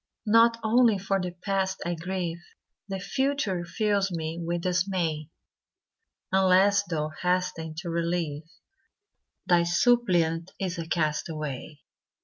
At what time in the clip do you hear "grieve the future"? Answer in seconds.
1.93-3.63